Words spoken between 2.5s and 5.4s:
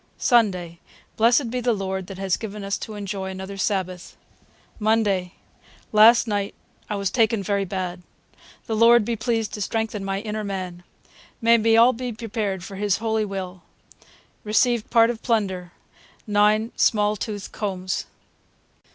us to enjoy another Sabath. Monday.